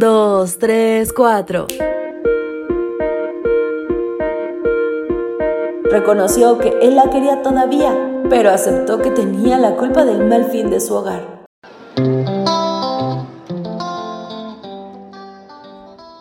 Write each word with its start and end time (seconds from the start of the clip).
2, 0.00 0.58
3, 0.58 1.12
4. 1.12 1.66
Reconoció 5.90 6.56
que 6.56 6.70
él 6.80 6.96
la 6.96 7.10
quería 7.10 7.42
todavía, 7.42 8.22
pero 8.30 8.48
aceptó 8.48 9.02
que 9.02 9.10
tenía 9.10 9.58
la 9.58 9.76
culpa 9.76 10.06
del 10.06 10.26
mal 10.26 10.46
fin 10.46 10.70
de 10.70 10.80
su 10.80 10.94
hogar. 10.94 11.44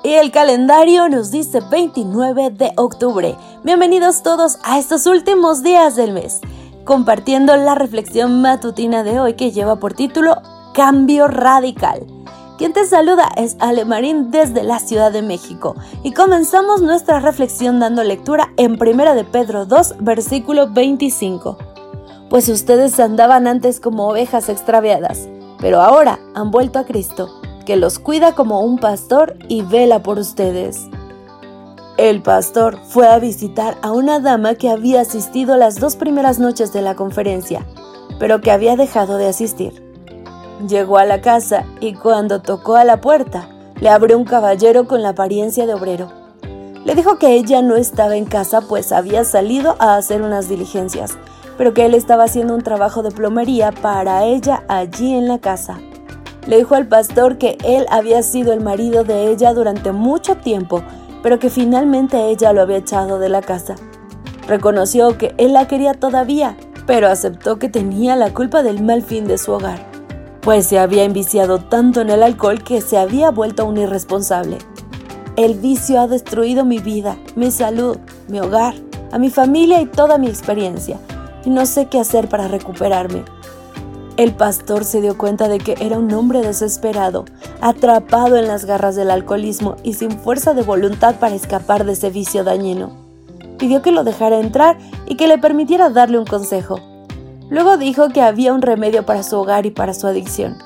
Y 0.04 0.14
el 0.14 0.32
calendario 0.32 1.08
nos 1.08 1.32
dice 1.32 1.62
29 1.72 2.50
de 2.50 2.74
octubre. 2.76 3.38
Bienvenidos 3.64 4.24
todos 4.24 4.60
a 4.64 4.78
estos 4.78 5.06
últimos 5.06 5.64
días 5.64 5.96
del 5.96 6.12
mes, 6.12 6.42
compartiendo 6.84 7.56
la 7.56 7.76
reflexión 7.76 8.42
matutina 8.42 9.04
de 9.04 9.22
hoy 9.22 9.36
que 9.36 9.52
lleva 9.52 9.78
por 9.78 9.94
título 9.94 10.36
Cambio 10.74 11.30
Radical. 11.30 12.20
Quien 12.60 12.74
te 12.74 12.84
saluda 12.86 13.30
es 13.38 13.56
Ale 13.60 13.86
Marín 13.86 14.32
desde 14.32 14.64
la 14.64 14.80
Ciudad 14.80 15.14
de 15.14 15.22
México 15.22 15.78
y 16.04 16.12
comenzamos 16.12 16.82
nuestra 16.82 17.22
reflexión 17.22 17.80
dando 17.80 18.04
lectura 18.04 18.52
en 18.58 18.74
1 18.74 19.16
de 19.16 19.24
Pedro 19.24 19.66
2, 19.66 19.96
versículo 20.02 20.70
25. 20.70 21.58
Pues 22.30 22.50
ustedes 22.50 23.00
andaban 23.00 23.48
antes 23.48 23.80
como 23.80 24.10
ovejas 24.10 24.50
extraviadas, 24.50 25.30
pero 25.62 25.80
ahora 25.80 26.20
han 26.36 26.52
vuelto 26.52 26.80
a 26.80 26.84
Cristo, 26.84 27.30
que 27.66 27.78
los 27.78 27.98
cuida 27.98 28.36
como 28.36 28.60
un 28.60 28.78
pastor 28.78 29.38
y 29.48 29.62
vela 29.62 30.04
por 30.04 30.20
ustedes. 30.20 30.90
El 31.96 32.22
pastor 32.22 32.78
fue 32.90 33.08
a 33.08 33.20
visitar 33.20 33.78
a 33.82 33.94
una 33.94 34.20
dama 34.20 34.56
que 34.56 34.70
había 34.70 35.00
asistido 35.00 35.56
las 35.56 35.80
dos 35.80 35.96
primeras 35.96 36.40
noches 36.40 36.74
de 36.74 36.82
la 36.82 36.96
conferencia, 36.96 37.66
pero 38.20 38.42
que 38.42 38.52
había 38.52 38.76
dejado 38.76 39.16
de 39.16 39.30
asistir. 39.30 39.89
Llegó 40.68 40.98
a 40.98 41.06
la 41.06 41.22
casa 41.22 41.64
y 41.80 41.94
cuando 41.94 42.42
tocó 42.42 42.76
a 42.76 42.84
la 42.84 43.00
puerta, 43.00 43.48
le 43.80 43.88
abrió 43.88 44.18
un 44.18 44.26
caballero 44.26 44.88
con 44.88 45.02
la 45.02 45.10
apariencia 45.10 45.66
de 45.66 45.74
obrero. 45.74 46.12
Le 46.84 46.96
dijo 46.96 47.18
que 47.18 47.36
ella 47.36 47.62
no 47.62 47.78
estaba 47.78 48.18
en 48.18 48.26
casa 48.26 48.60
pues 48.60 48.92
había 48.92 49.24
salido 49.24 49.78
a 49.80 49.96
hacer 49.96 50.22
unas 50.22 50.50
diligencias, 50.50 51.18
pero 51.58 51.74
que 51.74 51.86
él 51.86 51.94
estaba 51.94 52.26
haciendo 52.26 52.56
un 52.56 52.62
trabajo 52.62 53.04
de 53.04 53.12
plomería 53.12 53.72
para 53.72 54.26
ella 54.26 54.64
allí 54.68 55.14
en 55.14 55.30
la 55.30 55.40
casa. 55.40 55.80
Le 56.46 56.58
dijo 56.58 56.76
al 56.76 56.88
pastor 56.88 57.38
que 57.38 57.58
él 57.64 57.86
había 57.90 58.22
sido 58.22 58.52
el 58.52 58.60
marido 58.60 59.06
de 59.06 59.32
ella 59.32 59.54
durante 59.54 59.94
mucho 59.94 60.36
tiempo, 60.36 60.82
pero 61.24 61.40
que 61.40 61.50
finalmente 61.50 62.30
ella 62.30 62.52
lo 62.52 62.62
había 62.62 62.78
echado 62.78 63.18
de 63.18 63.30
la 63.30 63.42
casa. 63.42 63.76
Reconoció 64.46 65.18
que 65.18 65.34
él 65.38 65.54
la 65.54 65.70
quería 65.70 65.94
todavía, 65.94 66.58
pero 66.86 67.08
aceptó 67.08 67.60
que 67.60 67.70
tenía 67.70 68.18
la 68.18 68.34
culpa 68.34 68.62
del 68.62 68.84
mal 68.84 69.04
fin 69.04 69.26
de 69.26 69.38
su 69.38 69.54
hogar 69.54 69.99
pues 70.42 70.66
se 70.66 70.80
había 70.80 71.04
enviciado 71.04 71.60
tanto 71.60 72.02
en 72.02 72.10
el 72.10 72.24
alcohol 72.24 72.64
que 72.64 72.82
se 72.82 72.98
había 72.98 73.32
vuelto 73.32 73.66
un 73.66 73.78
irresponsable. 73.78 74.58
El 75.36 75.56
vicio 75.56 76.00
ha 76.00 76.08
destruido 76.08 76.66
mi 76.66 76.80
vida, 76.80 77.18
mi 77.36 77.52
salud, 77.52 77.98
mi 78.28 78.40
hogar, 78.40 78.76
a 79.12 79.18
mi 79.18 79.30
familia 79.30 79.82
y 79.82 79.86
toda 79.86 80.18
mi 80.18 80.28
experiencia, 80.28 81.00
y 81.46 81.50
no 81.50 81.66
sé 81.66 81.88
qué 81.88 82.00
hacer 82.00 82.30
para 82.30 82.48
recuperarme. 82.48 83.24
El 84.18 84.34
pastor 84.34 84.84
se 84.84 85.00
dio 85.00 85.18
cuenta 85.18 85.48
de 85.48 85.60
que 85.60 85.78
era 85.80 85.98
un 85.98 86.12
hombre 86.14 86.42
desesperado, 86.42 87.24
atrapado 87.62 88.36
en 88.36 88.48
las 88.48 88.66
garras 88.66 88.98
del 88.98 89.12
alcoholismo 89.12 89.78
y 89.84 89.94
sin 89.94 90.12
fuerza 90.12 90.54
de 90.54 90.62
voluntad 90.62 91.16
para 91.20 91.36
escapar 91.36 91.86
de 91.86 91.94
ese 91.94 92.10
vicio 92.10 92.44
dañino. 92.44 92.92
Pidió 93.58 93.82
que 93.82 93.92
lo 93.92 94.04
dejara 94.04 94.40
entrar 94.40 94.78
y 95.06 95.16
que 95.16 95.28
le 95.30 95.38
permitiera 95.38 95.90
darle 95.90 96.20
un 96.20 96.26
consejo. 96.26 96.89
Luego 97.50 97.78
dijo 97.78 98.10
que 98.10 98.22
había 98.22 98.54
un 98.54 98.62
remedio 98.62 99.06
para 99.06 99.24
su 99.24 99.38
hogar 99.38 99.66
y 99.66 99.72
para 99.72 99.94
su 99.94 100.06
adicción. 100.06 100.58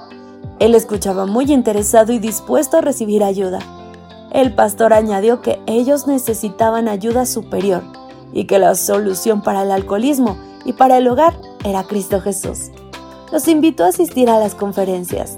Él 0.60 0.76
escuchaba 0.76 1.26
muy 1.26 1.52
interesado 1.52 2.12
y 2.12 2.20
dispuesto 2.20 2.78
a 2.78 2.82
recibir 2.82 3.24
ayuda. 3.24 3.60
El 4.32 4.54
pastor 4.54 4.94
añadió 4.94 5.42
que 5.42 5.62
ellos 5.66 6.08
necesitaban 6.08 6.88
ayuda 6.88 7.26
superior 7.26 7.84
y 8.34 8.46
que 8.46 8.60
la 8.60 8.76
solución 8.76 9.42
para 9.42 9.64
el 9.64 9.72
alcoholismo 9.72 10.38
y 10.66 10.74
para 10.74 10.98
el 10.98 11.08
hogar 11.08 11.34
era 11.64 11.84
Cristo 11.84 12.20
Jesús. 12.20 12.72
Los 13.32 13.48
invitó 13.48 13.86
a 13.86 13.90
asistir 13.90 14.30
a 14.30 14.40
las 14.40 14.56
conferencias. 14.56 15.38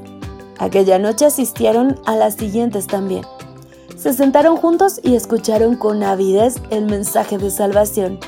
Aquella 0.57 0.97
noche 0.97 1.25
asistieron 1.25 1.99
a 2.05 2.15
las 2.15 2.35
siguientes 2.35 2.87
también. 2.87 3.23
Se 3.95 4.13
sentaron 4.13 4.57
juntos 4.57 4.99
y 5.03 5.15
escucharon 5.15 5.75
con 5.75 6.03
avidez 6.03 6.55
el 6.69 6.85
mensaje 6.85 7.37
de 7.37 7.51
salvación 7.51 8.19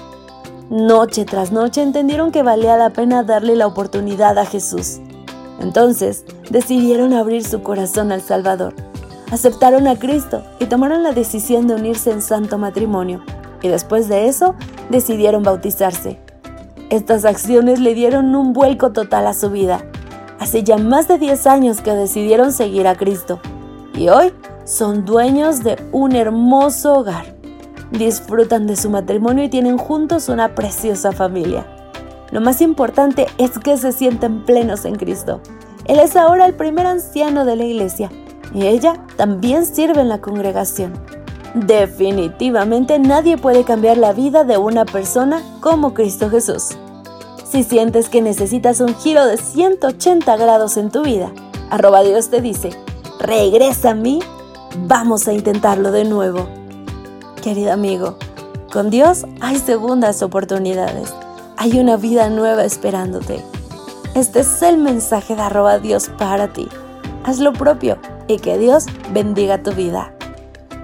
Noche 0.70 1.24
tras 1.24 1.54
noche 1.54 1.82
entendieron 1.82 2.30
que 2.34 2.44
valía 2.44 2.76
la 2.76 2.90
pena 2.90 3.24
darle 3.24 3.56
la 3.56 3.68
oportunidad 3.68 4.38
a 4.38 4.46
Jesús. 4.46 5.00
Entonces 5.62 6.26
decidieron 6.50 7.14
abrir 7.14 7.46
su 7.46 7.64
corazón 7.64 8.12
al 8.12 8.22
Salvador. 8.22 8.76
Aceptaron 9.32 9.88
a 9.88 9.98
Cristo 9.98 10.44
y 10.60 10.66
tomaron 10.66 11.04
la 11.04 11.14
decisión 11.14 11.68
de 11.68 11.76
unirse 11.76 12.12
en 12.12 12.22
santo 12.22 12.58
matrimonio. 12.58 13.24
Y 13.62 13.70
después 13.70 14.10
de 14.10 14.28
eso 14.28 14.56
decidieron 14.90 15.42
bautizarse. 15.42 16.20
Estas 16.90 17.24
acciones 17.24 17.80
le 17.80 17.94
dieron 17.94 18.36
un 18.36 18.52
vuelco 18.52 18.92
total 18.92 19.28
a 19.28 19.34
su 19.34 19.50
vida. 19.50 19.86
Hace 20.38 20.64
ya 20.64 20.78
más 20.78 21.08
de 21.08 21.18
10 21.18 21.48
años 21.48 21.80
que 21.80 21.94
decidieron 21.94 22.52
seguir 22.52 22.90
a 22.90 22.96
Cristo. 22.96 23.40
Y 23.96 24.10
hoy 24.10 24.34
son 24.66 25.06
dueños 25.06 25.64
de 25.64 25.82
un 25.94 26.14
hermoso 26.14 26.94
hogar 26.94 27.37
disfrutan 27.92 28.68
de 28.68 28.76
su 28.76 28.90
matrimonio 28.90 29.44
y 29.44 29.50
tienen 29.50 29.78
juntos 29.78 30.30
una 30.30 30.56
preciosa 30.56 31.12
familia. 31.12 31.66
Lo 32.32 32.42
más 32.42 32.62
importante 32.62 33.28
es 33.38 33.58
que 33.58 33.78
se 33.78 33.92
sienten 33.92 34.44
plenos 34.44 34.86
en 34.86 34.96
Cristo. 34.96 35.42
Él 35.86 36.00
es 36.00 36.16
ahora 36.16 36.46
el 36.46 36.54
primer 36.54 36.86
anciano 36.86 37.46
de 37.46 37.56
la 37.56 37.64
iglesia 37.64 38.12
y 38.54 38.66
ella 38.66 39.02
también 39.16 39.66
sirve 39.66 40.02
en 40.02 40.10
la 40.10 40.20
congregación. 40.20 40.94
Definitivamente 41.54 43.00
nadie 43.00 43.38
puede 43.38 43.64
cambiar 43.64 43.98
la 43.98 44.14
vida 44.14 44.44
de 44.44 44.58
una 44.58 44.86
persona 44.86 45.42
como 45.62 45.94
Cristo 45.94 46.30
Jesús. 46.30 46.78
Si 47.50 47.64
sientes 47.64 48.10
que 48.10 48.22
necesitas 48.22 48.82
un 48.82 48.94
giro 48.96 49.26
de 49.26 49.38
180 49.38 50.36
grados 50.36 50.76
en 50.76 50.92
tu 50.92 51.04
vida, 51.04 51.32
arroba 51.70 52.04
Dios 52.04 52.30
te 52.30 52.42
dice, 52.42 52.72
regresa 53.20 53.92
a 53.92 53.96
mí, 53.96 54.20
vamos 54.86 55.30
a 55.30 55.34
intentarlo 55.34 55.92
de 55.92 56.04
nuevo 56.04 56.67
querido 57.48 57.72
amigo. 57.72 58.18
Con 58.74 58.90
Dios 58.90 59.26
hay 59.40 59.58
segundas 59.58 60.22
oportunidades. 60.22 61.14
Hay 61.56 61.80
una 61.80 61.96
vida 61.96 62.30
nueva 62.30 62.66
esperándote. 62.66 63.42
Este 64.16 64.42
es 64.42 64.62
el 64.62 64.78
mensaje 64.78 65.34
de 65.34 65.44
arroba 65.44 65.80
Dios 65.80 66.12
para 66.18 66.50
ti. 66.50 66.68
Haz 67.24 67.40
lo 67.40 67.54
propio 67.54 68.00
y 68.28 68.40
que 68.40 68.58
Dios 68.58 68.88
bendiga 69.14 69.64
tu 69.64 69.72
vida. 69.72 70.14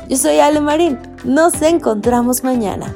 Yo 0.08 0.16
soy 0.16 0.40
Ale 0.40 0.62
Marín. 0.62 0.98
Nos 1.26 1.62
encontramos 1.62 2.46
mañana. 2.46 2.96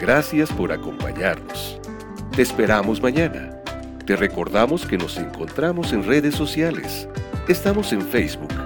Gracias 0.00 0.50
por 0.50 0.72
acompañarnos. 0.72 1.78
Te 2.34 2.42
esperamos 2.42 3.00
mañana. 3.00 3.62
Te 4.04 4.16
recordamos 4.16 4.86
que 4.86 4.98
nos 4.98 5.18
encontramos 5.18 5.92
en 5.92 6.02
redes 6.02 6.34
sociales. 6.34 7.08
Estamos 7.46 7.92
en 7.92 8.02
Facebook 8.02 8.65